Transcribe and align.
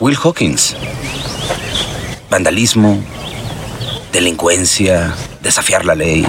Will 0.00 0.16
Hawkins. 0.16 0.74
Vandalismo, 2.30 2.98
delincuencia, 4.12 5.14
desafiar 5.42 5.84
la 5.84 5.94
ley. 5.94 6.26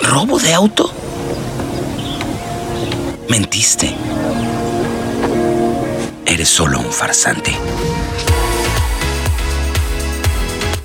¿Robo 0.00 0.38
de 0.38 0.54
auto? 0.54 0.92
Mentiste. 3.28 3.92
Eres 6.24 6.48
solo 6.48 6.78
un 6.78 6.92
farsante. 6.92 7.52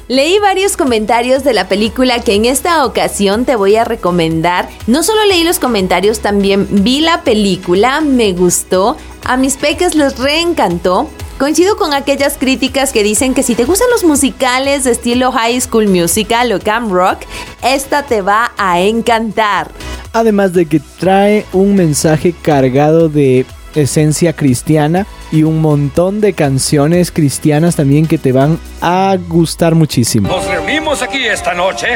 Leí 0.10 0.38
varios 0.40 0.76
comentarios 0.76 1.46
de 1.46 1.54
la 1.54 1.70
película 1.70 2.20
que 2.20 2.36
en 2.36 2.44
esta 2.44 2.86
ocasión 2.86 3.46
te 3.46 3.56
voy 3.56 3.78
a 3.78 3.86
recomendar. 3.86 4.68
No 4.86 5.02
solo 5.02 5.24
leí 5.26 5.46
los 5.46 5.60
comentarios, 5.60 6.20
también 6.20 6.68
vi 6.84 7.00
la 7.00 7.22
película, 7.22 8.02
me 8.02 8.34
gustó, 8.34 8.98
a 9.24 9.38
mis 9.38 9.56
peques 9.56 9.96
les 9.96 10.20
reencantó. 10.20 11.10
Coincido 11.40 11.78
con 11.78 11.94
aquellas 11.94 12.38
críticas 12.38 12.92
que 12.92 13.02
dicen 13.02 13.34
que 13.34 13.44
si 13.44 13.56
te 13.56 13.64
gustan 13.64 13.88
los 13.92 14.04
musicales 14.04 14.84
de 14.84 14.92
estilo 14.92 15.32
High 15.32 15.62
School 15.62 15.88
Musical 15.88 16.52
o 16.52 16.60
Camp 16.60 16.92
Rock, 16.92 17.20
esta 17.64 18.04
te 18.04 18.22
va 18.22 18.52
a 18.58 18.82
encantar. 18.82 19.72
Además 20.12 20.52
de 20.52 20.66
que 20.66 20.82
trae 21.00 21.46
un 21.54 21.76
mensaje 21.76 22.36
cargado 22.42 23.08
de 23.08 23.46
esencia 23.76 24.34
cristiana 24.34 25.06
y 25.32 25.44
un 25.44 25.62
montón 25.62 26.22
de 26.22 26.34
canciones 26.34 27.12
cristianas 27.12 27.76
también 27.76 28.08
que 28.08 28.18
te 28.18 28.32
van 28.32 28.60
a 28.82 29.16
gustar 29.28 29.76
muchísimo. 29.76 30.28
Nos 30.28 30.46
reunimos 30.46 31.02
aquí 31.02 31.26
esta 31.26 31.54
noche, 31.54 31.88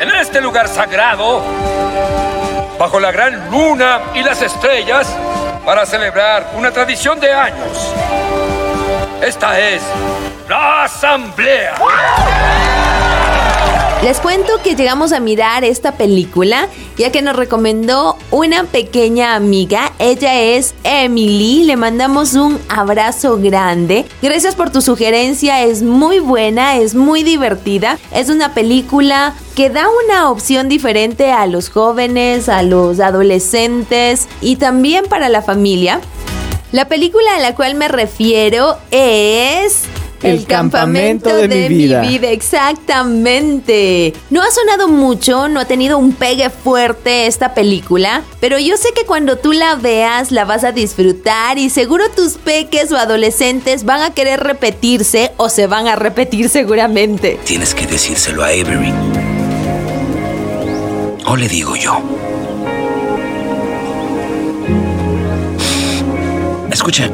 en 0.00 0.08
este 0.20 0.40
lugar 0.40 0.68
sagrado, 0.68 1.42
bajo 2.78 3.00
la 3.00 3.12
gran 3.12 3.50
luna 3.50 4.00
y 4.14 4.22
las 4.22 4.42
estrellas, 4.42 5.08
para 5.64 5.86
celebrar 5.86 6.52
una 6.56 6.70
tradición 6.70 7.20
de 7.20 7.32
años. 7.32 7.92
Esta 9.22 9.60
es 9.60 9.82
la 10.48 10.84
asamblea. 10.84 11.74
Les 14.02 14.18
cuento 14.18 14.54
que 14.64 14.74
llegamos 14.74 15.12
a 15.12 15.20
mirar 15.20 15.62
esta 15.62 15.92
película 15.92 16.68
ya 16.98 17.12
que 17.12 17.22
nos 17.22 17.36
recomendó 17.36 18.16
una 18.32 18.64
pequeña 18.64 19.36
amiga. 19.36 19.92
Ella 20.00 20.40
es 20.40 20.74
Emily. 20.82 21.62
Le 21.62 21.76
mandamos 21.76 22.34
un 22.34 22.58
abrazo 22.68 23.38
grande. 23.40 24.04
Gracias 24.20 24.56
por 24.56 24.70
tu 24.70 24.82
sugerencia. 24.82 25.62
Es 25.62 25.84
muy 25.84 26.18
buena, 26.18 26.78
es 26.78 26.96
muy 26.96 27.22
divertida. 27.22 27.96
Es 28.12 28.28
una 28.28 28.54
película 28.54 29.34
que 29.54 29.70
da 29.70 29.86
una 30.04 30.30
opción 30.30 30.68
diferente 30.68 31.30
a 31.30 31.46
los 31.46 31.70
jóvenes, 31.70 32.48
a 32.48 32.64
los 32.64 32.98
adolescentes 32.98 34.28
y 34.40 34.56
también 34.56 35.04
para 35.04 35.28
la 35.28 35.42
familia. 35.42 36.00
La 36.72 36.88
película 36.88 37.36
a 37.36 37.40
la 37.40 37.54
cual 37.54 37.76
me 37.76 37.86
refiero 37.86 38.78
es 38.90 39.84
el, 40.22 40.46
campamento, 40.46 41.34
de, 41.34 41.48
mi, 41.48 41.68
vida. 41.68 42.02
exactamente. 42.30 44.14
No 44.30 44.42
ha 44.42 44.50
sonado 44.50 44.88
mucho, 44.88 45.48
no 45.48 45.60
ha 45.60 45.64
tenido 45.64 45.98
un 45.98 46.12
pegue 46.12 46.50
fuerte 46.50 47.26
esta 47.26 47.54
película, 47.54 48.22
pero 48.40 48.58
yo 48.58 48.76
sé 48.76 48.90
que 48.94 49.04
cuando 49.04 49.36
tú 49.38 49.52
la 49.52 49.76
veas 49.76 50.30
la 50.30 50.44
vas 50.44 50.64
a 50.64 50.72
disfrutar 50.72 51.58
y 51.58 51.70
seguro 51.70 52.04
tus 52.10 52.34
peques 52.34 52.92
o 52.92 52.96
adolescentes 52.96 53.84
van 53.84 54.02
a 54.02 54.14
querer 54.14 54.40
repetirse 54.40 55.32
o 55.36 55.48
se 55.48 55.66
van 55.66 55.88
a 55.88 55.96
repetir 55.96 56.48
seguramente. 56.48 57.38
Tienes 57.44 57.74
que 57.74 57.86
decírselo 57.86 58.42
a 58.42 58.48
Avery. 58.48 58.92
O 61.26 61.36
le 61.36 61.48
digo 61.48 61.76
yo. 61.76 62.00
Escucha 66.70 67.10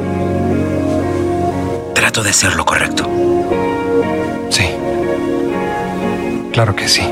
de 2.23 2.31
hacer 2.31 2.55
lo 2.55 2.65
correcto. 2.65 3.09
Sí. 4.51 4.67
Claro 6.53 6.75
que 6.75 6.89
sí. 6.89 7.03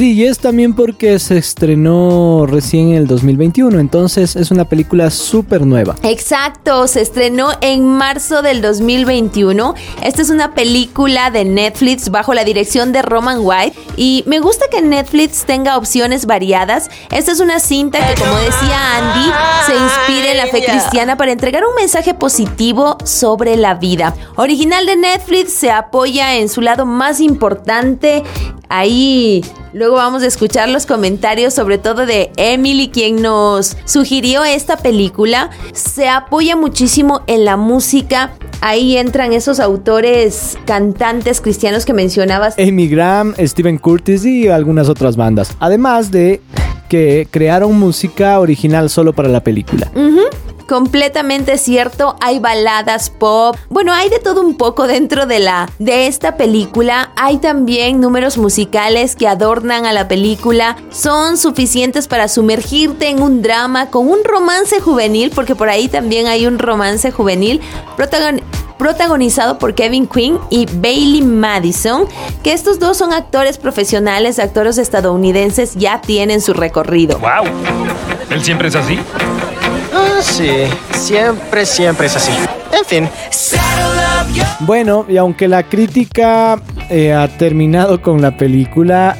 Sí, 0.00 0.14
y 0.14 0.24
es 0.24 0.38
también 0.38 0.72
porque 0.72 1.18
se 1.18 1.36
estrenó 1.36 2.46
recién 2.46 2.88
en 2.88 2.94
el 2.94 3.06
2021, 3.06 3.78
entonces 3.78 4.34
es 4.34 4.50
una 4.50 4.64
película 4.64 5.10
súper 5.10 5.66
nueva. 5.66 5.94
Exacto, 6.02 6.88
se 6.88 7.02
estrenó 7.02 7.50
en 7.60 7.84
marzo 7.84 8.40
del 8.40 8.62
2021. 8.62 9.74
Esta 10.02 10.22
es 10.22 10.30
una 10.30 10.54
película 10.54 11.30
de 11.30 11.44
Netflix 11.44 12.08
bajo 12.08 12.32
la 12.32 12.44
dirección 12.44 12.92
de 12.92 13.02
Roman 13.02 13.40
White 13.42 13.76
y 13.98 14.24
me 14.26 14.40
gusta 14.40 14.64
que 14.70 14.80
Netflix 14.80 15.44
tenga 15.44 15.76
opciones 15.76 16.24
variadas. 16.24 16.88
Esta 17.10 17.32
es 17.32 17.40
una 17.40 17.60
cinta 17.60 17.98
que, 17.98 18.18
como 18.18 18.36
decía 18.38 18.96
Andy, 18.96 19.30
se 19.66 19.76
inspira 19.76 20.30
en 20.30 20.38
la 20.38 20.46
fe 20.46 20.64
cristiana 20.64 21.18
para 21.18 21.32
entregar 21.32 21.62
un 21.66 21.74
mensaje 21.74 22.14
positivo 22.14 22.96
sobre 23.04 23.58
la 23.58 23.74
vida. 23.74 24.14
Original 24.36 24.86
de 24.86 24.96
Netflix 24.96 25.52
se 25.52 25.70
apoya 25.70 26.36
en 26.36 26.48
su 26.48 26.62
lado 26.62 26.86
más 26.86 27.20
importante. 27.20 28.22
Ahí 28.70 29.42
Luego 29.72 29.96
vamos 29.96 30.22
a 30.22 30.26
escuchar 30.26 30.68
los 30.68 30.86
comentarios, 30.86 31.54
sobre 31.54 31.78
todo 31.78 32.06
de 32.06 32.30
Emily, 32.36 32.88
quien 32.88 33.22
nos 33.22 33.76
sugirió 33.84 34.44
esta 34.44 34.76
película. 34.76 35.50
Se 35.72 36.08
apoya 36.08 36.56
muchísimo 36.56 37.22
en 37.26 37.44
la 37.44 37.56
música. 37.56 38.32
Ahí 38.60 38.96
entran 38.96 39.32
esos 39.32 39.60
autores, 39.60 40.58
cantantes 40.66 41.40
cristianos 41.40 41.84
que 41.84 41.92
mencionabas. 41.92 42.58
Amy 42.58 42.88
Graham, 42.88 43.34
Steven 43.38 43.78
Curtis 43.78 44.24
y 44.24 44.48
algunas 44.48 44.88
otras 44.88 45.16
bandas. 45.16 45.56
Además 45.60 46.10
de 46.10 46.40
que 46.88 47.28
crearon 47.30 47.78
música 47.78 48.40
original 48.40 48.90
solo 48.90 49.12
para 49.12 49.28
la 49.28 49.44
película 49.44 49.90
completamente 50.70 51.58
cierto. 51.58 52.14
Hay 52.20 52.38
baladas 52.38 53.10
pop. 53.10 53.56
Bueno, 53.70 53.92
hay 53.92 54.08
de 54.08 54.20
todo 54.20 54.40
un 54.40 54.56
poco 54.56 54.86
dentro 54.86 55.26
de 55.26 55.40
la 55.40 55.68
de 55.80 56.06
esta 56.06 56.36
película. 56.36 57.10
Hay 57.16 57.38
también 57.38 58.00
números 58.00 58.38
musicales 58.38 59.16
que 59.16 59.26
adornan 59.26 59.84
a 59.84 59.92
la 59.92 60.06
película. 60.06 60.76
Son 60.90 61.36
suficientes 61.38 62.06
para 62.06 62.28
sumergirte 62.28 63.08
en 63.08 63.20
un 63.20 63.42
drama 63.42 63.90
con 63.90 64.08
un 64.08 64.22
romance 64.22 64.78
juvenil, 64.78 65.32
porque 65.34 65.56
por 65.56 65.68
ahí 65.68 65.88
también 65.88 66.28
hay 66.28 66.46
un 66.46 66.60
romance 66.60 67.10
juvenil 67.10 67.60
protagonizado 68.78 69.58
por 69.58 69.74
Kevin 69.74 70.06
Quinn 70.06 70.38
y 70.50 70.66
Bailey 70.66 71.22
Madison, 71.22 72.06
que 72.44 72.52
estos 72.52 72.78
dos 72.78 72.96
son 72.96 73.12
actores 73.12 73.58
profesionales, 73.58 74.38
actores 74.38 74.78
estadounidenses, 74.78 75.74
ya 75.74 76.00
tienen 76.00 76.40
su 76.40 76.52
recorrido. 76.52 77.18
¡Wow! 77.18 77.52
¿Él 78.30 78.44
siempre 78.44 78.68
es 78.68 78.76
así? 78.76 79.00
Sí, 80.22 80.50
siempre, 80.92 81.66
siempre 81.66 82.06
es 82.06 82.16
así. 82.16 82.32
En 82.72 82.84
fin. 82.84 83.08
Bueno, 84.60 85.06
y 85.08 85.16
aunque 85.16 85.48
la 85.48 85.62
crítica 85.64 86.60
eh, 86.88 87.12
ha 87.12 87.28
terminado 87.28 88.00
con 88.00 88.20
la 88.20 88.36
película, 88.36 89.16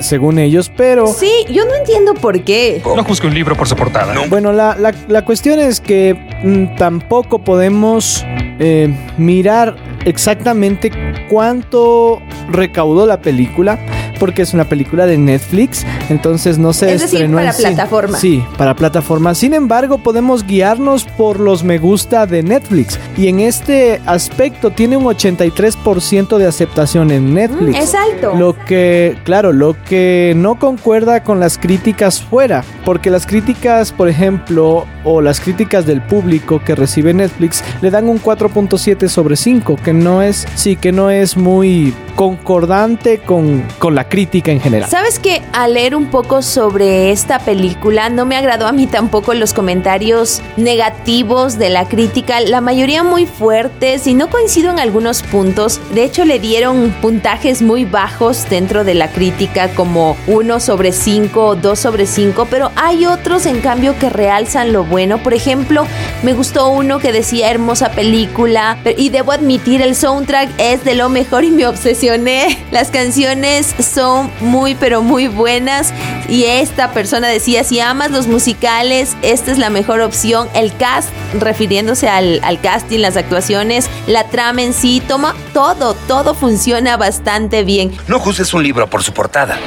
según 0.00 0.38
ellos, 0.38 0.70
pero... 0.76 1.06
Sí, 1.06 1.30
yo 1.50 1.64
no 1.66 1.74
entiendo 1.74 2.14
por 2.14 2.42
qué. 2.42 2.82
No 2.84 3.04
juzgue 3.04 3.28
un 3.28 3.34
libro 3.34 3.56
por 3.56 3.68
su 3.68 3.76
portada. 3.76 4.14
Bueno, 4.28 4.52
la, 4.52 4.76
la, 4.76 5.24
cuestión 5.24 5.58
es 5.58 5.80
que 5.80 6.14
mm, 6.42 6.76
tampoco 6.76 7.38
podemos 7.40 8.24
eh, 8.58 8.92
mirar 9.16 9.76
exactamente 10.04 10.90
cuánto 11.28 12.20
recaudó 12.50 13.06
la 13.06 13.20
película 13.20 13.78
porque 14.18 14.42
es 14.42 14.54
una 14.54 14.64
película 14.64 15.06
de 15.06 15.18
Netflix, 15.18 15.86
entonces 16.08 16.58
no 16.58 16.72
se 16.72 16.94
es 16.94 17.02
estrenó 17.02 17.38
decir, 17.38 17.54
para 17.54 17.74
plataforma. 17.74 18.18
Sí, 18.18 18.44
para 18.56 18.74
plataforma. 18.74 19.34
Sin 19.34 19.54
embargo, 19.54 19.98
podemos 19.98 20.46
guiarnos 20.46 21.04
por 21.04 21.40
los 21.40 21.64
me 21.64 21.78
gusta 21.78 22.26
de 22.26 22.42
Netflix 22.42 22.98
y 23.16 23.28
en 23.28 23.40
este 23.40 24.00
aspecto 24.06 24.70
tiene 24.70 24.96
un 24.96 25.04
83% 25.04 26.38
de 26.38 26.46
aceptación 26.46 27.10
en 27.10 27.34
Netflix. 27.34 27.78
es 27.78 27.94
alto. 27.94 28.34
Lo 28.34 28.56
que, 28.64 29.16
claro, 29.24 29.52
lo 29.52 29.76
que 29.84 30.34
no 30.36 30.58
concuerda 30.58 31.22
con 31.22 31.40
las 31.40 31.58
críticas 31.58 32.20
fuera, 32.20 32.64
porque 32.84 33.10
las 33.10 33.26
críticas, 33.26 33.92
por 33.92 34.08
ejemplo, 34.08 34.86
o 35.04 35.20
las 35.20 35.40
críticas 35.40 35.86
del 35.86 36.02
público 36.02 36.60
que 36.64 36.74
recibe 36.74 37.14
Netflix 37.14 37.62
le 37.80 37.90
dan 37.90 38.08
un 38.08 38.20
4.7 38.20 39.08
sobre 39.08 39.36
5, 39.36 39.76
que 39.82 39.92
no 39.92 40.22
es, 40.22 40.46
sí, 40.54 40.76
que 40.76 40.92
no 40.92 41.10
es 41.10 41.36
muy 41.36 41.94
concordante 42.14 43.18
con, 43.18 43.62
con 43.78 43.94
la 43.94 44.07
crítica 44.08 44.50
en 44.50 44.60
general. 44.60 44.88
¿Sabes 44.88 45.18
que 45.18 45.42
al 45.52 45.74
leer 45.74 45.94
un 45.94 46.06
poco 46.06 46.42
sobre 46.42 47.10
esta 47.10 47.38
película 47.38 48.08
no 48.08 48.24
me 48.24 48.36
agradó 48.36 48.66
a 48.66 48.72
mí 48.72 48.86
tampoco 48.86 49.34
los 49.34 49.52
comentarios 49.52 50.40
negativos 50.56 51.58
de 51.58 51.68
la 51.68 51.86
crítica, 51.88 52.40
la 52.40 52.60
mayoría 52.60 53.02
muy 53.02 53.26
fuertes 53.26 54.06
y 54.06 54.14
no 54.14 54.30
coincido 54.30 54.70
en 54.70 54.78
algunos 54.78 55.22
puntos. 55.22 55.80
De 55.92 56.04
hecho 56.04 56.24
le 56.24 56.38
dieron 56.38 56.94
puntajes 57.02 57.60
muy 57.60 57.84
bajos 57.84 58.48
dentro 58.48 58.84
de 58.84 58.94
la 58.94 59.08
crítica 59.08 59.68
como 59.74 60.16
1 60.26 60.60
sobre 60.60 60.92
5 60.92 61.44
o 61.44 61.56
2 61.56 61.78
sobre 61.78 62.06
5, 62.06 62.46
pero 62.50 62.70
hay 62.76 63.06
otros 63.06 63.44
en 63.46 63.60
cambio 63.60 63.98
que 63.98 64.08
realzan 64.08 64.72
lo 64.72 64.84
bueno. 64.84 65.18
Por 65.18 65.34
ejemplo, 65.34 65.86
me 66.22 66.32
gustó 66.32 66.68
uno 66.70 66.98
que 66.98 67.12
decía 67.12 67.50
hermosa 67.50 67.90
película 67.90 68.78
y 68.96 69.10
debo 69.10 69.32
admitir 69.32 69.82
el 69.82 69.94
soundtrack 69.94 70.48
es 70.58 70.84
de 70.84 70.94
lo 70.94 71.08
mejor 71.08 71.44
y 71.44 71.50
me 71.50 71.66
obsesionó 71.66 71.98
mencioné, 71.98 72.56
las 72.70 72.90
canciones 72.92 73.74
son 73.80 73.97
muy 74.40 74.74
pero 74.76 75.02
muy 75.02 75.26
buenas 75.26 75.92
y 76.28 76.44
esta 76.44 76.92
persona 76.92 77.26
decía, 77.28 77.64
si 77.64 77.80
amas 77.80 78.10
los 78.10 78.26
musicales, 78.28 79.16
esta 79.22 79.50
es 79.50 79.58
la 79.58 79.70
mejor 79.70 80.00
opción. 80.00 80.48
El 80.54 80.76
cast, 80.76 81.08
refiriéndose 81.38 82.08
al, 82.08 82.40
al 82.44 82.60
casting, 82.60 83.00
las 83.00 83.16
actuaciones, 83.16 83.88
la 84.06 84.24
trama 84.24 84.62
en 84.62 84.72
sí, 84.72 85.02
toma 85.06 85.34
todo, 85.52 85.94
todo 85.94 86.34
funciona 86.34 86.96
bastante 86.96 87.64
bien. 87.64 87.92
No 88.06 88.20
juzgues 88.20 88.54
un 88.54 88.62
libro 88.62 88.88
por 88.88 89.02
su 89.02 89.12
portada. 89.12 89.58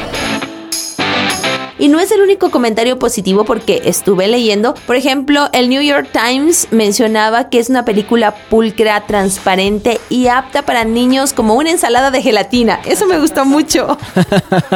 Y 1.82 1.88
no 1.88 2.00
es 2.00 2.12
el 2.12 2.22
único 2.22 2.52
comentario 2.52 3.00
positivo 3.00 3.44
porque 3.44 3.82
estuve 3.86 4.28
leyendo. 4.28 4.76
Por 4.86 4.98
ejemplo, 4.98 5.50
el 5.52 5.68
New 5.68 5.82
York 5.82 6.10
Times 6.14 6.68
mencionaba 6.70 7.50
que 7.50 7.58
es 7.58 7.72
una 7.72 7.86
película 7.86 8.36
pulcra, 8.52 9.08
transparente 9.08 10.00
y 10.08 10.28
apta 10.28 10.62
para 10.62 10.84
niños 10.84 11.34
como 11.34 11.56
una 11.56 11.72
ensalada 11.72 12.12
de 12.12 12.22
gelatina. 12.22 12.80
Eso 12.86 13.08
me 13.08 13.18
gustó 13.18 13.46
mucho. 13.46 13.98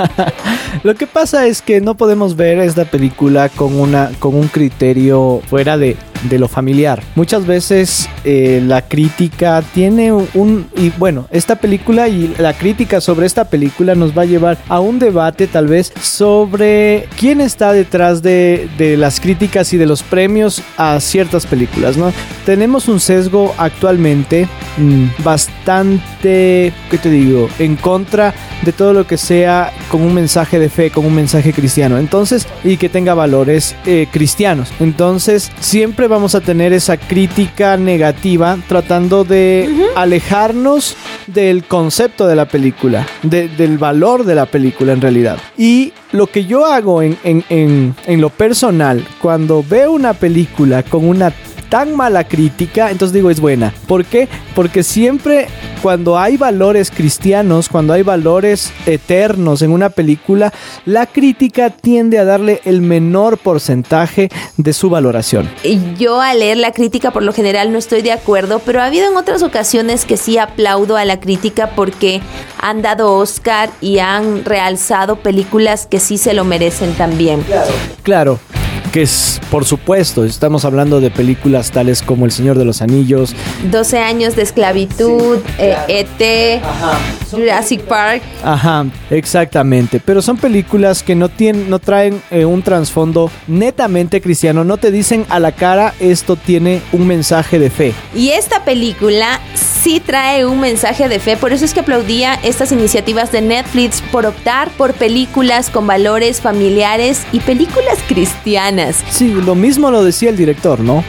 Lo 0.83 0.95
que 0.95 1.05
pasa 1.05 1.45
es 1.45 1.61
que 1.61 1.79
no 1.79 1.93
podemos 1.93 2.35
ver 2.35 2.57
esta 2.57 2.85
película 2.85 3.49
con, 3.49 3.79
una, 3.79 4.09
con 4.17 4.33
un 4.33 4.47
criterio 4.47 5.43
fuera 5.47 5.77
de, 5.77 5.97
de 6.23 6.39
lo 6.39 6.47
familiar. 6.47 7.01
Muchas 7.15 7.45
veces 7.45 8.09
eh, 8.23 8.61
la 8.65 8.81
crítica 8.81 9.63
tiene 9.73 10.11
un... 10.11 10.67
Y 10.75 10.89
bueno, 10.91 11.27
esta 11.31 11.55
película 11.55 12.07
y 12.07 12.33
la 12.37 12.53
crítica 12.53 13.01
sobre 13.01 13.25
esta 13.25 13.45
película 13.45 13.95
nos 13.95 14.17
va 14.17 14.23
a 14.23 14.25
llevar 14.25 14.57
a 14.67 14.79
un 14.79 14.99
debate 14.99 15.47
tal 15.47 15.67
vez 15.67 15.93
sobre 16.01 17.07
quién 17.17 17.41
está 17.41 17.73
detrás 17.73 18.21
de, 18.21 18.67
de 18.77 18.97
las 18.97 19.19
críticas 19.19 19.73
y 19.73 19.77
de 19.77 19.85
los 19.85 20.03
premios 20.03 20.61
a 20.77 20.99
ciertas 20.99 21.45
películas, 21.45 21.97
¿no? 21.97 22.11
Tenemos 22.45 22.87
un 22.87 22.99
sesgo 22.99 23.53
actualmente 23.57 24.47
mm, 24.77 25.23
bastante, 25.23 26.73
¿qué 26.91 26.97
te 27.01 27.09
digo? 27.09 27.49
En 27.59 27.75
contra 27.75 28.33
de 28.63 28.71
todo 28.71 28.93
lo 28.93 29.07
que 29.07 29.17
sea 29.17 29.71
con 29.89 30.01
un 30.01 30.13
mensaje 30.13 30.59
de 30.59 30.69
fe, 30.69 30.91
con 30.91 31.05
un 31.05 31.13
mensaje 31.13 31.53
cristiano. 31.53 31.97
Entonces, 31.97 32.47
y 32.63 32.77
que 32.77 32.89
tenga 32.89 33.13
valores 33.13 33.75
eh, 33.85 34.07
cristianos. 34.11 34.71
Entonces, 34.79 35.51
siempre 35.59 36.07
vamos 36.15 36.33
a 36.33 36.39
tener 36.41 36.71
esa 36.71 36.95
crítica 36.95 37.75
negativa 37.75 38.57
tratando 38.69 39.23
de 39.25 39.69
alejarnos 39.97 40.95
del 41.27 41.65
concepto 41.65 42.25
de 42.25 42.35
la 42.37 42.45
película, 42.45 43.05
de- 43.21 43.49
del 43.49 43.77
valor 43.77 44.23
de 44.23 44.33
la 44.35 44.45
película 44.45 44.93
en 44.93 45.01
realidad. 45.01 45.37
Y 45.57 45.91
lo 46.13 46.27
que 46.27 46.45
yo 46.45 46.65
hago 46.65 47.01
en, 47.01 47.17
en- 47.25 47.43
en- 47.49 47.95
en 48.07 48.21
lo 48.21 48.29
personal, 48.29 49.05
cuando 49.21 49.61
veo 49.67 49.91
una 49.91 50.13
película 50.13 50.83
con 50.83 51.05
una 51.05 51.31
tan 51.75 51.93
mala 51.93 52.23
crítica, 52.23 52.89
entonces 52.89 53.11
digo 53.11 53.29
es 53.29 53.41
buena. 53.41 53.73
¿Por 53.85 54.05
qué? 54.05 54.29
Porque 54.55 54.81
siempre 54.81 55.47
cuando 55.81 56.17
hay 56.17 56.37
valores 56.37 56.89
cristianos, 56.89 57.67
cuando 57.67 57.91
hay 57.91 58.01
valores 58.01 58.71
eternos 58.85 59.61
en 59.61 59.71
una 59.71 59.89
película, 59.89 60.53
la 60.85 61.05
crítica 61.05 61.71
tiende 61.71 62.17
a 62.17 62.23
darle 62.23 62.61
el 62.63 62.81
menor 62.81 63.37
porcentaje 63.37 64.29
de 64.55 64.71
su 64.71 64.89
valoración. 64.89 65.49
Yo 65.99 66.21
al 66.21 66.39
leer 66.39 66.55
la 66.55 66.71
crítica 66.71 67.11
por 67.11 67.23
lo 67.23 67.33
general 67.33 67.73
no 67.73 67.77
estoy 67.77 68.01
de 68.01 68.13
acuerdo, 68.13 68.59
pero 68.59 68.79
ha 68.79 68.85
habido 68.85 69.11
en 69.11 69.17
otras 69.17 69.43
ocasiones 69.43 70.05
que 70.05 70.15
sí 70.15 70.37
aplaudo 70.37 70.95
a 70.95 71.03
la 71.03 71.19
crítica 71.19 71.71
porque 71.75 72.21
han 72.57 72.83
dado 72.83 73.13
Oscar 73.15 73.69
y 73.81 73.99
han 73.99 74.45
realzado 74.45 75.17
películas 75.17 75.87
que 75.87 75.99
sí 75.99 76.17
se 76.17 76.33
lo 76.33 76.45
merecen 76.45 76.93
también. 76.93 77.43
Claro, 78.01 78.39
que 78.53 78.64
es, 79.01 79.41
por 79.49 79.65
supuesto, 79.65 80.23
estamos 80.25 80.65
hablando 80.65 80.99
de 80.99 81.11
películas 81.11 81.71
tales 81.71 82.01
como 82.01 82.25
El 82.25 82.31
Señor 82.31 82.57
de 82.57 82.65
los 82.65 82.81
Anillos, 82.81 83.35
12 83.71 83.99
años 83.99 84.35
de 84.35 84.43
esclavitud, 84.43 85.39
eh, 85.57 85.75
ET, 85.87 86.61
Jurassic 87.31 87.81
Park. 87.81 88.21
Ajá, 88.43 88.85
exactamente. 89.09 89.99
Pero 90.03 90.21
son 90.21 90.37
películas 90.37 91.03
que 91.03 91.15
no, 91.15 91.29
tienen, 91.29 91.69
no 91.69 91.79
traen 91.79 92.21
eh, 92.31 92.45
un 92.45 92.61
trasfondo 92.61 93.31
netamente 93.47 94.21
cristiano. 94.21 94.63
No 94.63 94.77
te 94.77 94.91
dicen 94.91 95.25
a 95.29 95.39
la 95.39 95.51
cara 95.51 95.93
esto 95.99 96.35
tiene 96.35 96.81
un 96.91 97.07
mensaje 97.07 97.59
de 97.59 97.69
fe. 97.69 97.93
Y 98.13 98.29
esta 98.29 98.63
película 98.65 99.39
sí 99.55 99.99
trae 99.99 100.45
un 100.45 100.59
mensaje 100.59 101.07
de 101.09 101.19
fe, 101.19 101.37
por 101.37 101.53
eso 101.53 101.63
es 101.63 101.73
que 101.73 101.81
aplaudía 101.81 102.39
estas 102.41 102.71
iniciativas 102.71 103.31
de 103.31 103.41
Netflix 103.41 104.01
por 104.11 104.25
optar 104.25 104.71
por 104.71 104.93
películas 104.95 105.69
con 105.69 105.85
valores 105.85 106.41
familiares 106.41 107.21
y 107.31 107.39
películas 107.39 107.99
cristianas. 108.07 108.84
Sí, 109.09 109.27
lo 109.33 109.55
mismo 109.55 109.91
lo 109.91 110.03
decía 110.03 110.29
el 110.29 110.37
director, 110.37 110.79
¿no? 110.79 111.03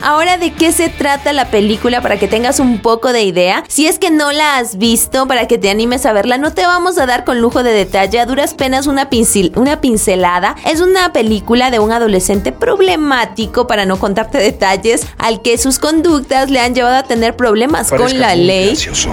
Ahora, 0.00 0.36
¿de 0.36 0.52
qué 0.52 0.72
se 0.72 0.88
trata 0.88 1.32
la 1.32 1.46
película 1.50 2.00
para 2.00 2.18
que 2.18 2.26
tengas 2.28 2.58
un 2.58 2.78
poco 2.80 3.12
de 3.12 3.22
idea? 3.22 3.62
Si 3.68 3.86
es 3.86 3.98
que 3.98 4.10
no 4.10 4.32
la 4.32 4.56
has 4.58 4.76
visto, 4.78 5.26
para 5.28 5.46
que 5.46 5.58
te 5.58 5.70
animes 5.70 6.06
a 6.06 6.12
verla, 6.12 6.38
no 6.38 6.52
te 6.52 6.62
vamos 6.66 6.98
a 6.98 7.06
dar 7.06 7.24
con 7.24 7.40
lujo 7.40 7.62
de 7.62 7.72
detalle, 7.72 8.18
a 8.18 8.26
duras 8.26 8.54
penas 8.54 8.86
una, 8.86 9.08
pincel- 9.10 9.52
una 9.56 9.80
pincelada. 9.80 10.56
Es 10.68 10.80
una 10.80 11.12
película 11.12 11.70
de 11.70 11.78
un 11.78 11.92
adolescente 11.92 12.50
problemático, 12.52 13.66
para 13.66 13.86
no 13.86 13.98
contarte 13.98 14.38
detalles, 14.38 15.06
al 15.18 15.40
que 15.42 15.56
sus 15.58 15.78
conductas 15.78 16.50
le 16.50 16.58
han 16.60 16.74
llevado 16.74 16.96
a 16.96 17.02
tener 17.04 17.36
problemas 17.36 17.90
con 17.90 18.18
la 18.18 18.34
ley. 18.34 18.66
gracioso. 18.68 19.10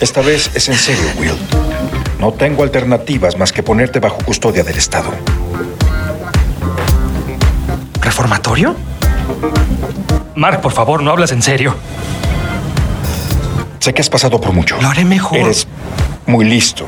Esta 0.00 0.20
vez 0.20 0.50
es 0.54 0.68
en 0.68 0.76
serio, 0.76 1.04
Will. 1.18 1.32
No 2.20 2.32
tengo 2.32 2.62
alternativas 2.62 3.36
más 3.38 3.52
que 3.52 3.62
ponerte 3.62 4.00
bajo 4.00 4.18
custodia 4.24 4.62
del 4.62 4.76
Estado. 4.76 5.10
¿Reformatorio? 8.16 8.74
Mark, 10.36 10.62
por 10.62 10.72
favor, 10.72 11.02
no 11.02 11.10
hablas 11.10 11.32
en 11.32 11.42
serio. 11.42 11.74
Sé 13.78 13.92
que 13.92 14.00
has 14.00 14.08
pasado 14.08 14.40
por 14.40 14.54
mucho. 14.54 14.80
Lo 14.80 14.88
haré 14.88 15.04
mejor. 15.04 15.36
Eres 15.36 15.68
muy 16.24 16.46
listo, 16.46 16.86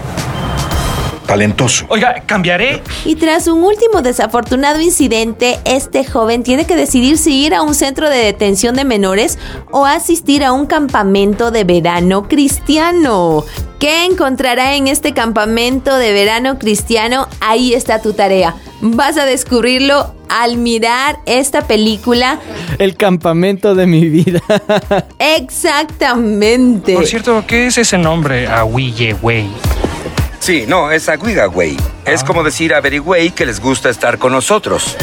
talentoso. 1.26 1.84
Oiga, 1.90 2.22
cambiaré. 2.24 2.82
Y 3.04 3.16
tras 3.16 3.46
un 3.46 3.62
último 3.62 4.00
desafortunado 4.00 4.80
incidente, 4.80 5.58
este 5.66 6.02
joven 6.02 6.44
tiene 6.44 6.64
que 6.64 6.76
decidir 6.76 7.18
si 7.18 7.44
ir 7.44 7.54
a 7.54 7.60
un 7.60 7.74
centro 7.74 8.08
de 8.08 8.16
detención 8.16 8.74
de 8.74 8.86
menores 8.86 9.38
o 9.70 9.84
asistir 9.84 10.42
a 10.42 10.52
un 10.52 10.64
campamento 10.64 11.50
de 11.50 11.64
verano 11.64 12.26
cristiano. 12.26 13.44
¿Qué 13.78 14.06
encontrará 14.06 14.76
en 14.76 14.88
este 14.88 15.12
campamento 15.12 15.94
de 15.98 16.10
verano 16.14 16.58
cristiano? 16.58 17.28
Ahí 17.40 17.74
está 17.74 18.00
tu 18.00 18.14
tarea. 18.14 18.54
Vas 18.80 19.18
a 19.18 19.26
descubrirlo 19.26 20.17
al 20.28 20.56
mirar 20.56 21.18
esta 21.26 21.66
película. 21.66 22.40
El 22.78 22.96
campamento 22.96 23.74
de 23.74 23.86
mi 23.86 24.08
vida. 24.08 24.40
Exactamente. 25.18 26.94
Por 26.94 27.06
cierto, 27.06 27.44
¿qué 27.46 27.66
es 27.66 27.78
ese 27.78 27.98
nombre? 27.98 28.46
Ahuille. 28.46 29.16
Sí, 30.40 30.64
no, 30.66 30.90
es 30.90 31.08
Agüigagüey. 31.08 31.76
Es 32.06 32.24
como 32.24 32.42
decir 32.42 32.72
averigüey 32.72 33.30
que 33.30 33.44
les 33.44 33.60
gusta 33.60 33.90
estar 33.90 34.18
con 34.18 34.32
nosotros. 34.32 34.96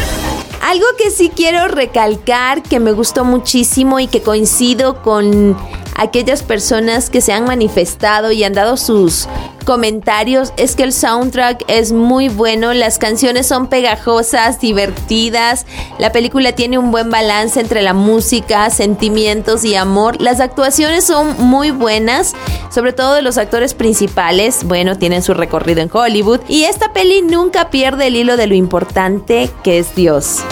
Algo 0.62 0.86
que 0.98 1.12
sí 1.12 1.32
quiero 1.36 1.68
recalcar, 1.68 2.64
que 2.64 2.80
me 2.80 2.92
gustó 2.92 3.24
muchísimo 3.24 4.00
y 4.00 4.08
que 4.08 4.22
coincido 4.22 5.04
con 5.04 5.56
aquellas 5.96 6.42
personas 6.42 7.10
que 7.10 7.22
se 7.22 7.34
han 7.34 7.46
manifestado 7.46 8.32
y 8.32 8.44
han 8.44 8.54
dado 8.54 8.76
sus 8.76 9.28
comentarios, 9.66 10.54
es 10.56 10.76
que 10.76 10.84
el 10.84 10.94
soundtrack 10.94 11.66
es 11.68 11.92
muy 11.92 12.30
bueno, 12.30 12.74
las 12.74 12.98
canciones 12.98 13.48
son 13.48 13.68
pegajosas, 13.68 14.62
divertidas, 14.62 15.66
la 16.00 16.14
película 16.14 16.54
tiene 16.54 16.78
un 16.78 16.92
buen 16.92 17.10
balance 17.10 17.60
entre 17.60 17.82
la 17.82 17.94
música, 17.94 18.70
sentimientos 18.70 19.66
y 19.66 19.76
amor, 19.76 20.22
las 20.22 20.40
actuaciones 20.40 21.04
son 21.04 21.36
muy 21.40 21.72
buenas, 21.72 22.34
sobre 22.74 22.94
todo 22.94 23.16
de 23.16 23.22
los 23.22 23.38
actores 23.38 23.74
principales, 23.74 24.64
bueno, 24.64 24.98
tienen 24.98 25.22
su 25.22 25.34
recorrido 25.34 25.82
en 25.82 25.90
Hollywood, 25.92 26.40
y 26.48 26.64
esta 26.64 26.94
peli 26.94 27.22
nunca 27.22 27.70
pierde 27.70 28.08
el 28.08 28.16
hilo 28.16 28.38
de 28.38 28.48
lo 28.48 28.56
importante 28.56 29.50
que 29.64 29.80
es 29.80 29.96
Dios. 29.96 30.44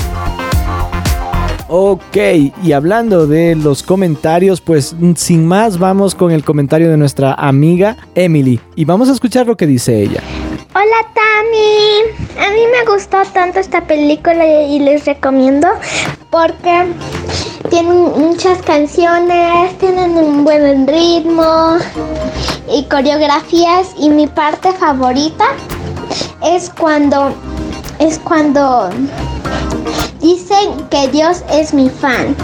Ok, 1.76 2.18
y 2.62 2.72
hablando 2.72 3.26
de 3.26 3.56
los 3.56 3.82
comentarios, 3.82 4.62
pues 4.62 4.94
mm, 4.94 5.14
sin 5.16 5.48
más 5.48 5.80
vamos 5.80 6.14
con 6.14 6.30
el 6.30 6.44
comentario 6.44 6.88
de 6.88 6.98
nuestra 6.98 7.34
amiga 7.34 7.98
Emily. 8.14 8.60
Y 8.76 8.86
vamos 8.86 9.10
a 9.10 9.14
escuchar 9.14 9.48
lo 9.48 9.58
que 9.58 9.66
dice 9.66 10.00
ella. 10.00 10.22
Hola 10.76 11.10
Tami, 11.16 12.46
a 12.48 12.52
mí 12.52 12.62
me 12.72 12.94
gustó 12.94 13.18
tanto 13.34 13.60
esta 13.60 13.88
película 13.88 14.46
y 14.46 14.82
les 14.82 15.06
recomiendo 15.06 15.68
porque 16.30 16.94
tienen 17.72 18.04
muchas 18.20 18.62
canciones, 18.62 19.76
tienen 19.80 20.12
un 20.12 20.44
buen 20.44 20.86
ritmo 20.86 21.78
y 22.72 22.84
coreografías 22.84 23.96
y 23.98 24.10
mi 24.10 24.28
parte 24.28 24.72
favorita 24.74 25.46
es 26.44 26.70
cuando 26.70 27.34
es 27.98 28.20
cuando 28.20 28.92
dicen 30.24 30.88
que 30.90 31.10
Dios 31.10 31.44
es 31.52 31.74
mi 31.74 31.90
fan. 31.90 32.36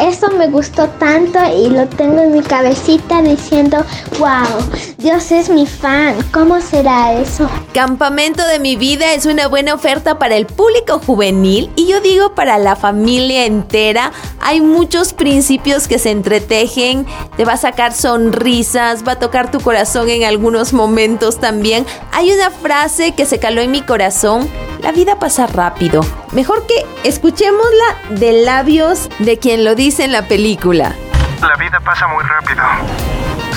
Eso 0.00 0.28
me 0.30 0.46
gustó 0.46 0.88
tanto 0.98 1.38
y 1.54 1.68
lo 1.68 1.86
tengo 1.86 2.20
en 2.20 2.32
mi 2.32 2.42
cabecita 2.42 3.20
diciendo, 3.22 3.84
wow, 4.18 4.93
Dios 5.04 5.32
es 5.32 5.50
mi 5.50 5.66
fan. 5.66 6.16
¿Cómo 6.32 6.62
será 6.62 7.12
eso? 7.12 7.46
Campamento 7.74 8.42
de 8.46 8.58
mi 8.58 8.74
vida 8.74 9.12
es 9.12 9.26
una 9.26 9.48
buena 9.48 9.74
oferta 9.74 10.18
para 10.18 10.34
el 10.34 10.46
público 10.46 10.98
juvenil 10.98 11.70
y 11.76 11.86
yo 11.86 12.00
digo 12.00 12.34
para 12.34 12.56
la 12.56 12.74
familia 12.74 13.44
entera. 13.44 14.12
Hay 14.40 14.62
muchos 14.62 15.12
principios 15.12 15.88
que 15.88 15.98
se 15.98 16.10
entretejen, 16.10 17.04
te 17.36 17.44
va 17.44 17.52
a 17.52 17.56
sacar 17.58 17.92
sonrisas, 17.92 19.06
va 19.06 19.12
a 19.12 19.18
tocar 19.18 19.50
tu 19.50 19.60
corazón 19.60 20.08
en 20.08 20.24
algunos 20.24 20.72
momentos 20.72 21.38
también. 21.38 21.84
Hay 22.12 22.32
una 22.32 22.50
frase 22.50 23.12
que 23.12 23.26
se 23.26 23.38
caló 23.38 23.60
en 23.60 23.72
mi 23.72 23.82
corazón, 23.82 24.48
la 24.80 24.90
vida 24.90 25.18
pasa 25.18 25.46
rápido. 25.46 26.00
Mejor 26.32 26.66
que 26.66 26.86
escuchémosla 27.06 28.18
de 28.18 28.42
labios 28.42 29.10
de 29.18 29.38
quien 29.38 29.64
lo 29.64 29.74
dice 29.74 30.04
en 30.04 30.12
la 30.12 30.28
película. 30.28 30.94
La 31.42 31.56
vida 31.56 31.78
pasa 31.80 32.06
muy 32.06 32.24
rápido. 32.24 32.62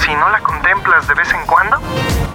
Si 0.06 0.14
no 0.14 0.30
la 0.30 0.40
contemplas 0.40 1.08
de 1.08 1.14
vez 1.14 1.30
en 1.34 1.46
cuando, 1.46 1.78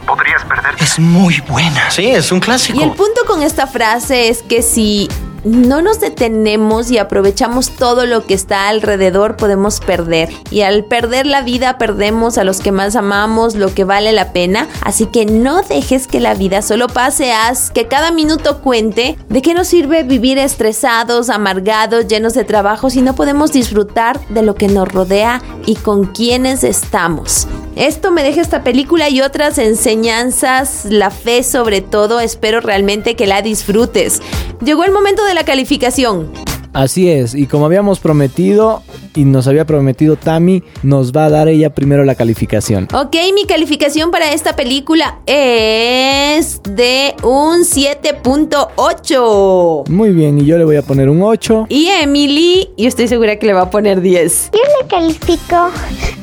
podrías 0.06 0.44
perderte. 0.44 0.82
Es 0.82 0.98
muy 0.98 1.40
buena. 1.40 1.90
Sí, 1.90 2.10
es 2.10 2.32
un 2.32 2.40
clásico. 2.40 2.78
Y 2.78 2.82
el 2.82 2.92
punto 2.92 3.24
con 3.26 3.42
esta 3.42 3.66
frase 3.66 4.28
es 4.28 4.42
que 4.42 4.62
si 4.62 5.08
no 5.44 5.82
nos 5.82 6.00
detenemos 6.00 6.90
y 6.90 6.98
aprovechamos 6.98 7.70
todo 7.70 8.06
lo 8.06 8.26
que 8.26 8.34
está 8.34 8.68
alrededor, 8.68 9.36
podemos 9.36 9.80
perder. 9.80 10.28
Y 10.50 10.62
al 10.62 10.84
perder 10.84 11.26
la 11.26 11.42
vida, 11.42 11.78
perdemos 11.78 12.38
a 12.38 12.44
los 12.44 12.60
que 12.60 12.72
más 12.72 12.96
amamos, 12.96 13.54
lo 13.54 13.74
que 13.74 13.84
vale 13.84 14.12
la 14.12 14.32
pena. 14.32 14.68
Así 14.82 15.06
que 15.06 15.26
no 15.26 15.62
dejes 15.62 16.06
que 16.06 16.20
la 16.20 16.34
vida 16.34 16.62
solo 16.62 16.86
pase, 16.86 17.32
haz 17.32 17.70
que 17.70 17.88
cada 17.88 18.12
minuto 18.12 18.60
cuente. 18.60 19.16
¿De 19.28 19.42
qué 19.42 19.54
nos 19.54 19.68
sirve 19.68 20.02
vivir 20.02 20.38
estresados, 20.38 21.30
amargados, 21.30 22.06
llenos 22.06 22.34
de 22.34 22.44
trabajo 22.44 22.90
si 22.90 23.02
no 23.02 23.14
podemos 23.14 23.52
disfrutar 23.52 24.20
de 24.28 24.42
lo 24.42 24.54
que 24.54 24.68
nos 24.68 24.88
rodea 24.88 25.42
y 25.66 25.76
con 25.76 26.06
quienes 26.06 26.64
estamos? 26.64 27.48
Esto 27.74 28.10
me 28.10 28.22
deja 28.22 28.42
esta 28.42 28.62
película 28.62 29.08
y 29.08 29.22
otras 29.22 29.56
enseñanzas, 29.56 30.84
la 30.84 31.10
fe 31.10 31.42
sobre 31.42 31.80
todo, 31.80 32.20
espero 32.20 32.60
realmente 32.60 33.16
que 33.16 33.26
la 33.26 33.40
disfrutes. 33.40 34.20
Llegó 34.64 34.84
el 34.84 34.92
momento 34.92 35.24
de 35.24 35.34
la 35.34 35.44
calificación. 35.44 36.30
Así 36.72 37.10
es, 37.10 37.34
y 37.34 37.46
como 37.46 37.66
habíamos 37.66 37.98
prometido 37.98 38.82
y 39.14 39.24
nos 39.24 39.46
había 39.46 39.64
prometido 39.64 40.16
Tammy, 40.16 40.62
nos 40.82 41.12
va 41.12 41.26
a 41.26 41.30
dar 41.30 41.48
ella 41.48 41.74
primero 41.74 42.04
la 42.04 42.14
calificación. 42.14 42.88
Ok, 42.94 43.16
mi 43.34 43.44
calificación 43.46 44.10
para 44.10 44.32
esta 44.32 44.56
película 44.56 45.18
es 45.26 46.60
de 46.62 47.14
un 47.22 47.64
7.8. 47.64 49.88
Muy 49.88 50.10
bien, 50.10 50.38
y 50.38 50.44
yo 50.44 50.58
le 50.58 50.64
voy 50.64 50.76
a 50.76 50.82
poner 50.82 51.08
un 51.08 51.22
8. 51.22 51.66
Y 51.68 51.88
Emily, 51.88 52.70
yo 52.76 52.88
estoy 52.88 53.08
segura 53.08 53.36
que 53.36 53.46
le 53.46 53.52
va 53.52 53.62
a 53.62 53.70
poner 53.70 54.00
10. 54.00 54.50
Yo 54.52 54.60
le 54.80 54.88
califico 54.88 55.70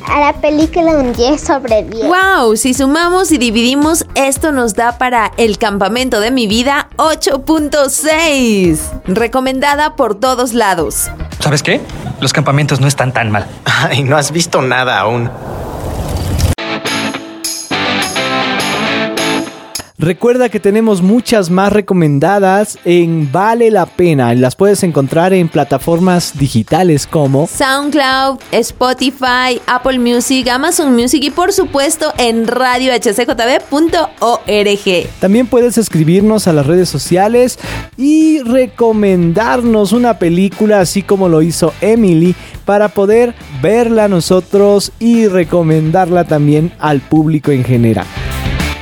a 0.06 0.20
la 0.20 0.32
película 0.40 0.98
un 0.98 1.12
10 1.12 1.40
sobre 1.40 1.84
10. 1.84 2.06
¡Wow! 2.06 2.56
Si 2.56 2.74
sumamos 2.74 3.32
y 3.32 3.38
dividimos, 3.38 4.06
esto 4.14 4.52
nos 4.52 4.74
da 4.74 4.98
para 4.98 5.32
El 5.36 5.58
campamento 5.58 6.20
de 6.20 6.30
mi 6.30 6.46
vida 6.46 6.88
8.6. 6.96 8.78
Recomendada 9.06 9.96
por 9.96 10.18
todos 10.18 10.54
lados. 10.54 11.10
¿Sabes 11.40 11.62
qué? 11.62 11.80
Los 12.20 12.32
campamentos 12.32 12.80
no 12.80 12.86
están 12.86 13.12
tan 13.12 13.30
mal. 13.30 13.46
Ay, 13.64 14.02
no 14.02 14.16
has 14.16 14.30
visto 14.32 14.60
nada 14.62 14.98
aún. 15.00 15.30
Recuerda 20.00 20.48
que 20.48 20.60
tenemos 20.60 21.02
muchas 21.02 21.50
más 21.50 21.74
recomendadas 21.74 22.78
en 22.86 23.30
Vale 23.30 23.70
la 23.70 23.84
Pena. 23.84 24.34
Las 24.34 24.56
puedes 24.56 24.82
encontrar 24.82 25.34
en 25.34 25.50
plataformas 25.50 26.38
digitales 26.38 27.06
como 27.06 27.46
SoundCloud, 27.46 28.38
Spotify, 28.50 29.60
Apple 29.66 29.98
Music, 29.98 30.48
Amazon 30.48 30.94
Music 30.94 31.22
y 31.22 31.30
por 31.30 31.52
supuesto 31.52 32.14
en 32.16 32.46
radiohcjb.org. 32.46 35.20
También 35.20 35.46
puedes 35.46 35.76
escribirnos 35.76 36.48
a 36.48 36.54
las 36.54 36.66
redes 36.66 36.88
sociales 36.88 37.58
y 37.98 38.40
recomendarnos 38.40 39.92
una 39.92 40.18
película 40.18 40.80
así 40.80 41.02
como 41.02 41.28
lo 41.28 41.42
hizo 41.42 41.74
Emily 41.82 42.34
para 42.64 42.88
poder 42.88 43.34
verla 43.60 44.08
nosotros 44.08 44.92
y 44.98 45.26
recomendarla 45.26 46.24
también 46.24 46.72
al 46.78 47.00
público 47.00 47.50
en 47.50 47.64
general. 47.64 48.06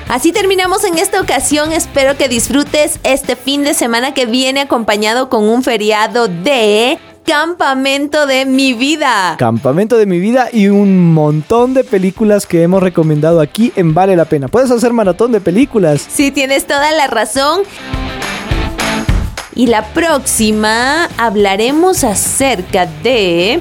Así 0.08 0.32
terminamos 0.32 0.84
en 0.84 0.96
esta 0.96 1.20
ocasión. 1.20 1.70
Espero 1.72 2.16
que 2.16 2.28
disfrutes 2.28 2.98
este 3.02 3.36
fin 3.36 3.62
de 3.62 3.74
semana 3.74 4.14
que 4.14 4.24
viene 4.24 4.60
acompañado 4.60 5.28
con 5.28 5.46
un 5.46 5.62
feriado 5.62 6.28
de 6.28 6.98
Campamento 7.26 8.26
de 8.26 8.46
mi 8.46 8.72
vida. 8.72 9.36
Campamento 9.38 9.98
de 9.98 10.06
mi 10.06 10.18
vida 10.18 10.48
y 10.50 10.68
un 10.68 11.12
montón 11.12 11.74
de 11.74 11.84
películas 11.84 12.46
que 12.46 12.62
hemos 12.62 12.82
recomendado 12.82 13.42
aquí 13.42 13.70
en 13.76 13.92
Vale 13.92 14.16
la 14.16 14.24
Pena. 14.24 14.48
Puedes 14.48 14.70
hacer 14.70 14.94
maratón 14.94 15.32
de 15.32 15.42
películas. 15.42 16.06
Sí, 16.10 16.30
tienes 16.30 16.66
toda 16.66 16.90
la 16.92 17.06
razón. 17.06 17.60
Y 19.54 19.66
la 19.66 19.92
próxima 19.92 21.04
hablaremos 21.18 22.02
acerca 22.02 22.86
de... 22.86 23.60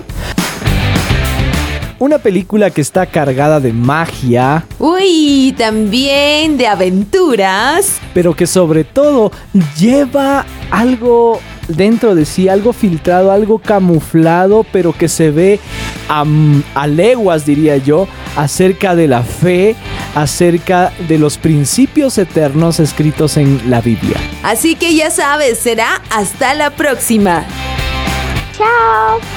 Una 2.00 2.20
película 2.20 2.70
que 2.70 2.82
está 2.82 3.08
cargada 3.08 3.60
de 3.60 3.74
magia. 3.74 4.66
Uy, 4.78 5.56
también 5.58 6.58
de 6.58 6.68
aventuras. 6.68 7.98
Pero 8.14 8.36
que 8.36 8.46
sobre 8.46 8.84
todo 8.84 9.32
lleva 9.80 10.46
algo 10.70 11.40
dentro 11.68 12.14
de 12.14 12.26
sí, 12.26 12.50
algo 12.50 12.72
filtrado, 12.72 13.32
algo 13.32 13.58
camuflado, 13.60 14.66
pero 14.72 14.94
que 14.94 15.08
se 15.08 15.32
ve 15.32 15.60
a, 16.08 16.24
a, 16.76 16.88
leguas, 16.88 17.46
diría 17.46 17.78
yo, 17.78 18.08
acerca 18.36 18.96
de 18.96 19.08
la 19.08 19.24
fe, 19.24 19.76
acerca 20.14 20.94
de 21.08 21.18
los 21.18 21.38
principios 21.38 22.18
eternos 22.20 22.80
escritos 22.80 23.38
en 23.38 23.70
la 23.70 23.82
Biblia. 23.82 24.18
Así 24.44 24.76
que 24.76 24.96
ya 24.96 25.10
sabes, 25.10 25.58
será 25.58 26.02
hasta 26.12 26.54
la 26.54 26.70
próxima. 26.70 27.44
Chao. 28.56 29.37